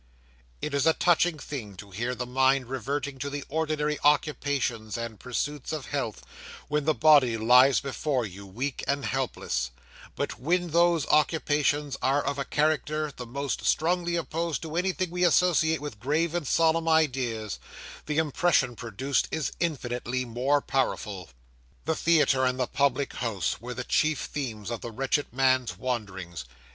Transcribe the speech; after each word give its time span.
'It 0.63 0.73
is 0.73 0.87
a 0.87 0.93
touching 0.95 1.37
thing 1.37 1.75
to 1.75 1.91
hear 1.91 2.15
the 2.15 2.25
mind 2.25 2.65
reverting 2.65 3.19
to 3.19 3.29
the 3.29 3.43
ordinary 3.49 3.99
occupations 4.03 4.97
and 4.97 5.19
pursuits 5.19 5.71
of 5.71 5.85
health, 5.85 6.23
when 6.67 6.85
the 6.85 6.93
body 6.95 7.37
lies 7.37 7.79
before 7.79 8.25
you 8.25 8.43
weak 8.47 8.83
and 8.87 9.05
helpless; 9.05 9.69
but 10.15 10.39
when 10.39 10.69
those 10.71 11.05
occupations 11.09 11.97
are 12.01 12.25
of 12.25 12.39
a 12.39 12.45
character 12.45 13.11
the 13.15 13.27
most 13.27 13.63
strongly 13.63 14.15
opposed 14.15 14.63
to 14.63 14.75
anything 14.75 15.11
we 15.11 15.23
associate 15.23 15.79
with 15.81 15.99
grave 15.99 16.33
and 16.33 16.47
solemn 16.47 16.89
ideas, 16.89 17.59
the 18.07 18.17
impression 18.17 18.75
produced 18.75 19.27
is 19.29 19.51
infinitely 19.59 20.25
more 20.25 20.61
powerful. 20.61 21.29
The 21.85 21.93
theatre 21.95 22.43
and 22.43 22.59
the 22.59 22.65
public 22.65 23.13
house 23.17 23.61
were 23.61 23.75
the 23.75 23.83
chief 23.83 24.21
themes 24.23 24.71
of 24.71 24.81
the 24.81 24.89
wretched 24.89 25.31
man's 25.31 25.77
wanderings. 25.77 26.45